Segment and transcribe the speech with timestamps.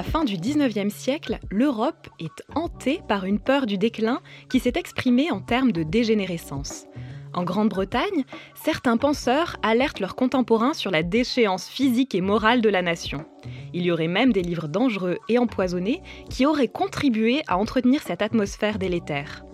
[0.00, 4.72] la fin du 19e siècle, l'Europe est hantée par une peur du déclin qui s'est
[4.76, 6.86] exprimée en termes de dégénérescence.
[7.34, 8.24] En Grande-Bretagne,
[8.54, 13.26] certains penseurs alertent leurs contemporains sur la déchéance physique et morale de la nation.
[13.74, 18.22] Il y aurait même des livres dangereux et empoisonnés qui auraient contribué à entretenir cette
[18.22, 19.44] atmosphère délétère.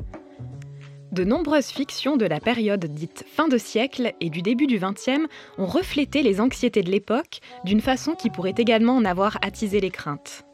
[1.17, 5.27] De nombreuses fictions de la période dite fin de siècle et du début du XXe
[5.57, 9.89] ont reflété les anxiétés de l'époque d'une façon qui pourrait également en avoir attisé les
[9.89, 10.45] craintes.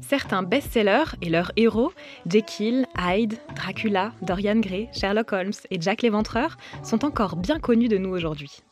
[0.00, 1.92] Certains best-sellers et leurs héros,
[2.24, 7.98] Jekyll, Hyde, Dracula, Dorian Gray, Sherlock Holmes et Jack l'Éventreur, sont encore bien connus de
[7.98, 8.62] nous aujourd'hui.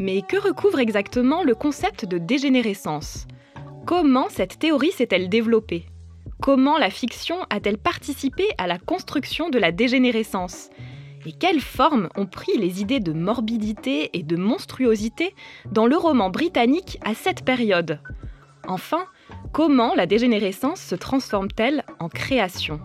[0.00, 3.28] Mais que recouvre exactement le concept de dégénérescence?
[3.86, 5.86] Comment cette théorie s'est-elle développée?
[6.40, 10.70] Comment la fiction a-t-elle participé à la construction de la dégénérescence?
[11.26, 15.34] Et quelles formes ont pris les idées de morbidité et de monstruosité
[15.72, 18.00] dans le roman britannique à cette période?
[18.68, 19.04] Enfin,
[19.52, 22.80] comment la dégénérescence se transforme-t-elle en création?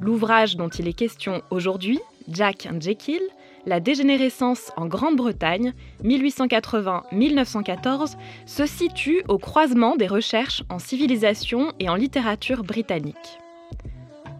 [0.00, 3.22] L'ouvrage dont il est question aujourd'hui, Jack and Jekyll,
[3.66, 5.72] la dégénérescence en Grande-Bretagne,
[6.04, 13.38] 1880-1914, se situe au croisement des recherches en civilisation et en littérature britannique.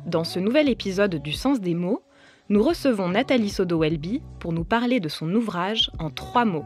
[0.06, 2.02] Dans ce nouvel épisode du Sens des mots,
[2.48, 6.64] nous recevons Nathalie Sodo-Welby pour nous parler de son ouvrage en trois mots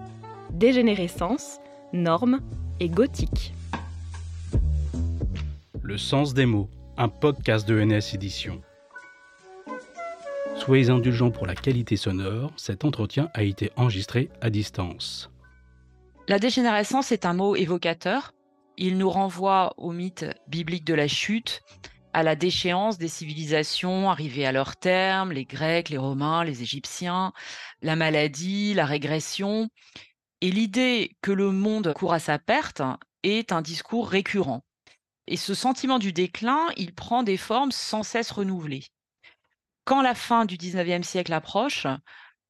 [0.51, 1.59] dégénérescence,
[1.93, 2.41] norme
[2.81, 3.53] et gothique.
[5.83, 8.61] Le sens des mots, un podcast de NS Édition.
[10.67, 15.31] Soyez indulgents pour la qualité sonore, cet entretien a été enregistré à distance.
[16.27, 18.33] La dégénérescence est un mot évocateur.
[18.77, 21.63] Il nous renvoie au mythe biblique de la chute,
[22.13, 27.33] à la déchéance des civilisations arrivées à leur terme, les Grecs, les Romains, les Égyptiens,
[27.81, 29.69] la maladie, la régression.
[30.41, 32.83] Et l'idée que le monde court à sa perte
[33.23, 34.65] est un discours récurrent.
[35.29, 38.83] Et ce sentiment du déclin, il prend des formes sans cesse renouvelées
[39.87, 41.87] quand la fin du 19e siècle approche,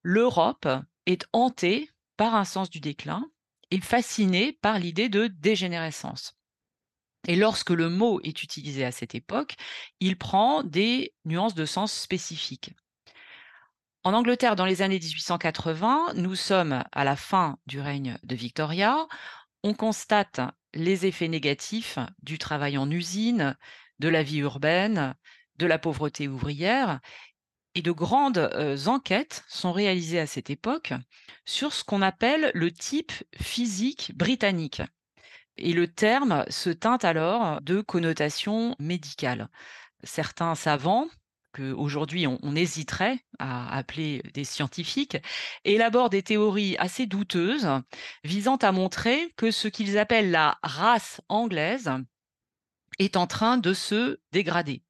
[0.02, 0.66] l'Europe
[1.04, 3.30] est hantée par un sens du déclin
[3.70, 6.36] et fascinée par l'idée de dégénérescence.
[7.28, 9.56] Et lorsque le mot est utilisé à cette époque,
[10.00, 12.72] il prend des nuances de sens spécifiques.
[14.02, 19.06] En Angleterre, dans les années 1880, nous sommes à la fin du règne de Victoria.
[19.62, 20.40] On constate
[20.72, 23.56] les effets négatifs du travail en usine,
[23.98, 25.14] de la vie urbaine,
[25.58, 27.00] de la pauvreté ouvrière.
[27.74, 28.50] Et de grandes
[28.86, 30.94] enquêtes sont réalisées à cette époque
[31.44, 34.80] sur ce qu'on appelle le type physique britannique.
[35.58, 39.48] Et le terme se teinte alors de connotation médicale.
[40.04, 41.08] Certains savants,
[41.52, 45.18] qu'aujourd'hui on, on hésiterait à appeler des scientifiques,
[45.64, 47.68] élaborent des théories assez douteuses
[48.24, 51.90] visant à montrer que ce qu'ils appellent la race anglaise
[52.98, 54.82] est en train de se dégrader.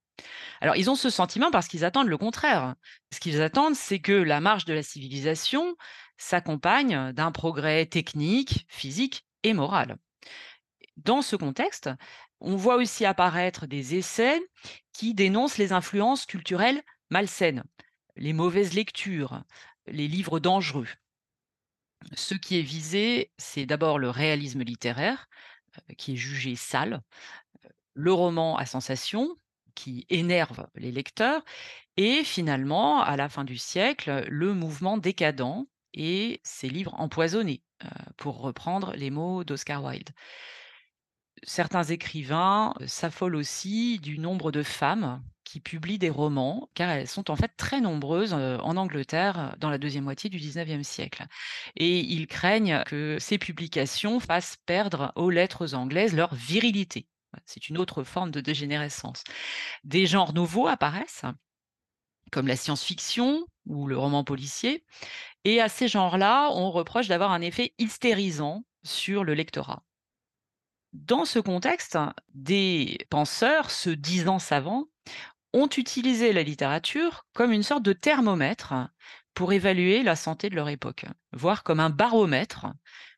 [0.60, 2.75] Alors, ils ont ce sentiment parce qu'ils attendent le contraire.
[3.12, 5.77] Ce qu'ils attendent, c'est que la marche de la civilisation
[6.16, 9.97] s'accompagne d'un progrès technique, physique et moral.
[10.97, 11.91] Dans ce contexte,
[12.41, 14.41] on voit aussi apparaître des essais
[14.93, 17.65] qui dénoncent les influences culturelles malsaines,
[18.16, 19.43] les mauvaises lectures,
[19.87, 20.88] les livres dangereux.
[22.15, 25.28] Ce qui est visé, c'est d'abord le réalisme littéraire,
[25.78, 27.03] euh, qui est jugé sale,
[27.94, 29.37] le roman à sensation,
[29.77, 31.45] qui énerve les lecteurs,
[31.97, 37.89] et finalement, à la fin du siècle, le mouvement décadent et ses livres empoisonnés, euh,
[38.17, 40.11] pour reprendre les mots d'Oscar Wilde.
[41.43, 47.09] Certains écrivains euh, s'affolent aussi du nombre de femmes qui publient des romans, car elles
[47.09, 51.27] sont en fait très nombreuses euh, en Angleterre dans la deuxième moitié du XIXe siècle.
[51.77, 57.07] Et ils craignent que ces publications fassent perdre aux lettres anglaises leur virilité.
[57.45, 59.25] C'est une autre forme de dégénérescence.
[59.85, 61.25] Des genres nouveaux apparaissent,
[62.33, 64.84] comme la science-fiction ou le roman policier,
[65.45, 69.83] et à ces genres-là, on reproche d'avoir un effet hystérisant sur le lectorat.
[70.93, 71.99] Dans ce contexte,
[72.34, 74.87] des penseurs, se disant savants,
[75.53, 78.75] ont utilisé la littérature comme une sorte de thermomètre
[79.34, 82.66] pour évaluer la santé de leur époque, voire comme un baromètre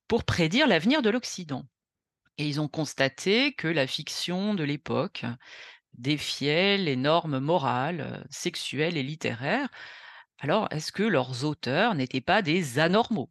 [0.09, 1.65] pour prédire l'avenir de l'Occident.
[2.39, 5.25] Et ils ont constaté que la fiction de l'époque
[5.95, 9.69] défiait les normes morales, sexuelles et littéraires.
[10.39, 13.31] Alors, est-ce que leurs auteurs n'étaient pas des anormaux?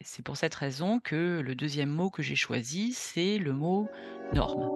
[0.00, 3.88] C'est pour cette raison que le deuxième mot que j'ai choisi, c'est le mot
[4.32, 4.70] norme.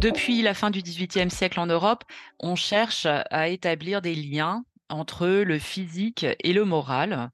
[0.00, 2.02] Depuis la fin du XVIIIe siècle en Europe,
[2.40, 7.30] on cherche à établir des liens entre le physique et le moral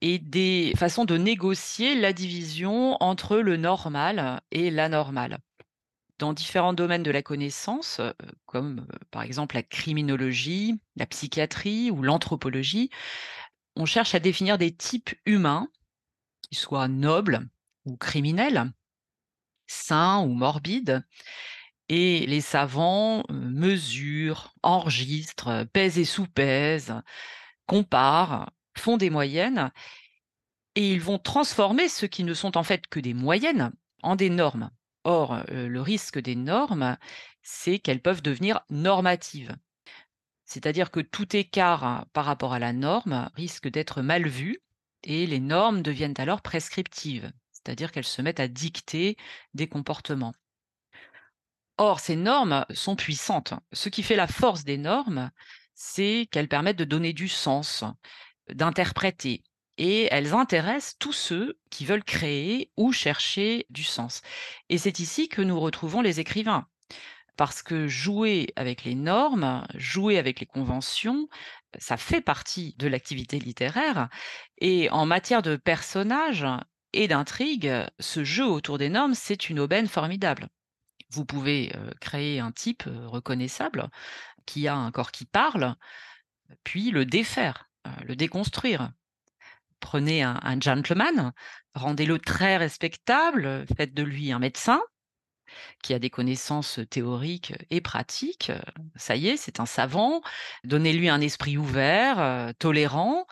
[0.00, 5.38] et des façons de négocier la division entre le normal et l'anormal.
[6.18, 8.12] Dans différents domaines de la connaissance, euh,
[8.46, 12.90] comme euh, par exemple la criminologie, la psychiatrie ou l'anthropologie,
[13.76, 15.68] on cherche à définir des types humains
[16.42, 17.48] qui soient nobles
[17.84, 18.72] ou criminels,
[19.68, 21.04] sains ou morbides,
[21.88, 27.00] et les savants euh, mesurent, enregistrent, pèsent et sous-pèsent,
[27.66, 28.46] comparent,
[28.78, 29.70] font des moyennes,
[30.74, 33.72] et ils vont transformer ce qui ne sont en fait que des moyennes
[34.02, 34.70] en des normes.
[35.04, 36.96] Or, euh, le risque des normes,
[37.42, 39.56] c'est qu'elles peuvent devenir normatives.
[40.44, 44.60] C'est-à-dire que tout écart hein, par rapport à la norme risque d'être mal vu
[45.02, 49.16] et les normes deviennent alors prescriptives, c'est-à-dire qu'elles se mettent à dicter
[49.54, 50.34] des comportements.
[51.76, 53.54] Or, ces normes sont puissantes.
[53.72, 55.30] Ce qui fait la force des normes,
[55.74, 57.84] c'est qu'elles permettent de donner du sens,
[58.52, 59.42] d'interpréter,
[59.78, 64.22] et elles intéressent tous ceux qui veulent créer ou chercher du sens.
[64.68, 66.66] Et c'est ici que nous retrouvons les écrivains.
[67.36, 71.28] Parce que jouer avec les normes, jouer avec les conventions,
[71.78, 74.08] ça fait partie de l'activité littéraire.
[74.60, 76.46] Et en matière de personnages
[76.92, 80.48] et d'intrigues, ce jeu autour des normes, c'est une aubaine formidable.
[81.10, 83.88] Vous pouvez créer un type reconnaissable
[84.44, 85.76] qui a un corps qui parle,
[86.64, 87.67] puis le défaire,
[88.04, 88.92] le déconstruire.
[89.80, 91.32] Prenez un, gentleman,
[91.74, 94.82] rendez-le très respectable, faites de lui un médecin
[95.82, 98.52] qui a des connaissances théoriques et pratiques.
[98.96, 100.20] Ça y est, c'est un savant.
[100.64, 103.26] Donnez-lui un esprit ouvert, tolérant.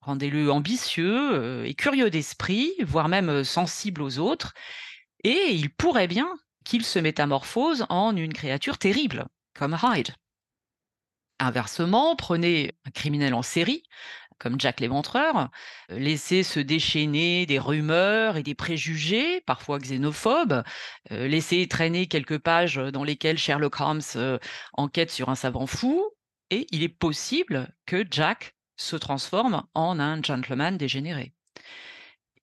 [0.00, 4.54] Rendez-le ambitieux et curieux d'esprit, voire même sensible aux autres.
[5.24, 6.32] Et il pourrait bien
[6.64, 10.14] qu'il se métamorphose en une créature terrible, comme Hyde.
[11.38, 13.82] Inversement, prenez un criminel en série,
[14.38, 15.50] comme Jack l'Éventreur,
[15.88, 20.62] laissez se déchaîner des rumeurs et des préjugés, parfois xénophobes,
[21.10, 24.38] laissez traîner quelques pages dans lesquelles Sherlock Holmes
[24.74, 26.04] enquête sur un savant fou,
[26.50, 31.32] et il est possible que Jack se transforme en un gentleman dégénéré.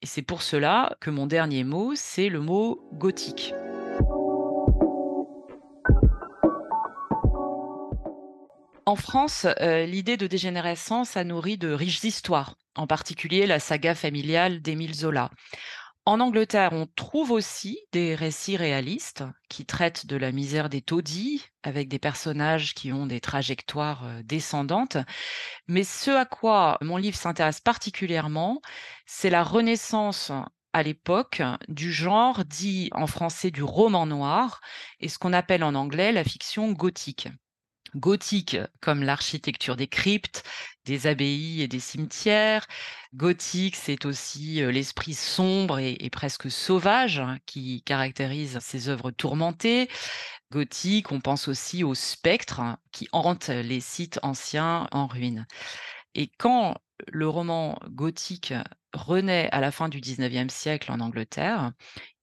[0.02, 3.54] Et c'est pour cela que mon dernier mot, c'est le mot gothique.
[8.86, 13.94] En France, euh, l'idée de dégénérescence a nourri de riches histoires, en particulier la saga
[13.94, 15.30] familiale d'Émile Zola.
[16.06, 21.45] En Angleterre, on trouve aussi des récits réalistes qui traitent de la misère des taudis,
[21.62, 24.98] avec des personnages qui ont des trajectoires euh, descendantes.
[25.68, 28.62] Mais ce à quoi mon livre s'intéresse particulièrement,
[29.06, 30.31] c'est la renaissance
[30.74, 34.60] à l'époque du genre dit en français du roman noir
[35.00, 37.27] et ce qu'on appelle en anglais la fiction gothique
[37.96, 40.44] gothique comme l'architecture des cryptes,
[40.86, 42.68] des abbayes et des cimetières.
[43.14, 49.90] Gothique, c'est aussi l'esprit sombre et, presque sauvage hein, qui caractérise ces œuvres tourmentées.
[50.52, 55.48] Gothique, on pense aussi aux spectres hein, qui hantent les sites anciens en ruine.
[56.16, 58.53] Et quand le roman gothique
[58.94, 61.71] renaît à la fin du XIXe siècle en Angleterre,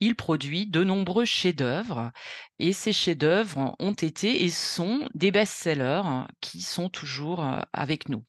[0.00, 2.12] il produit de nombreux chefs-d'œuvre
[2.58, 8.25] et ces chefs-d'œuvre ont été et sont des best-sellers qui sont toujours avec nous.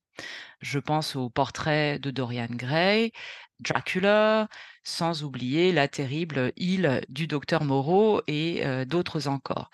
[0.62, 3.12] Je pense au portrait de Dorian Gray,
[3.60, 4.48] Dracula,
[4.84, 9.70] sans oublier la terrible île du docteur Moreau et d'autres encore.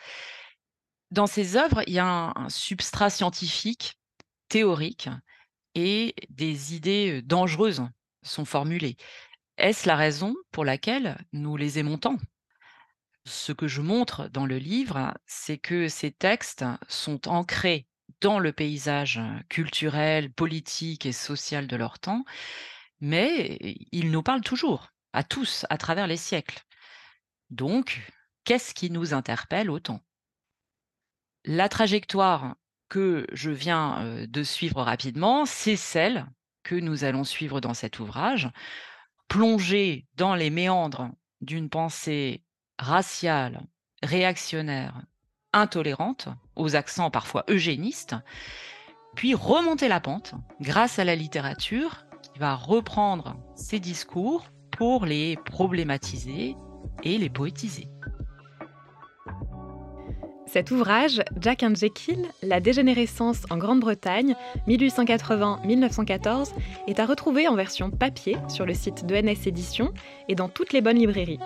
[1.12, 4.00] Dans ces œuvres, il y a un substrat scientifique,
[4.50, 5.10] théorique,
[5.76, 7.84] et des idées dangereuses
[8.24, 8.98] sont formulées.
[9.58, 12.18] Est-ce la raison pour laquelle nous les aimons tant?
[13.26, 17.88] Ce que je montre dans le livre, c'est que ces textes sont ancrés
[18.22, 22.24] dans le paysage culturel, politique et social de leur temps,
[23.00, 23.58] mais
[23.92, 26.64] ils nous parlent toujours, à tous, à travers les siècles.
[27.50, 28.12] Donc,
[28.44, 30.02] qu'est-ce qui nous interpelle autant?
[31.44, 32.56] La trajectoire
[32.90, 36.26] que je viens de suivre rapidement, c'est celle
[36.64, 38.50] que nous allons suivre dans cet ouvrage,
[39.28, 41.10] plonger dans les méandres
[41.42, 42.44] d'une pensée
[42.78, 43.62] raciale,
[44.04, 45.02] réactionnaire,
[45.54, 48.16] intolérante, aux accents parfois eugénistes,
[49.16, 55.38] puis remonter la pente grâce à la littérature qui va reprendre ces discours pour les
[55.38, 56.56] problématiser
[57.04, 57.88] et les poétiser.
[60.56, 64.36] Cet ouvrage, Jack and Jekyll, La dégénérescence en Grande-Bretagne,
[64.70, 66.54] 1880-1914,
[66.88, 69.94] est à retrouver en version papier sur le site de NS Éditions
[70.30, 71.42] et dans toutes les bonnes librairies.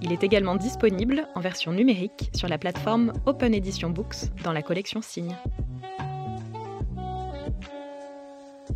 [0.00, 4.62] Il est également disponible en version numérique sur la plateforme Open Edition Books dans la
[4.62, 5.36] collection Signe.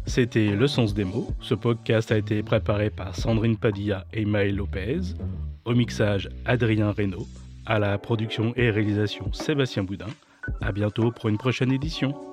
[0.05, 1.29] C'était Le Sens des mots.
[1.41, 5.01] Ce podcast a été préparé par Sandrine Padilla et Maël Lopez.
[5.65, 7.27] Au mixage, Adrien Reynaud.
[7.65, 10.07] À la production et réalisation, Sébastien Boudin.
[10.61, 12.32] À bientôt pour une prochaine édition.